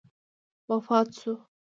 [0.69, 1.33] وفات شو.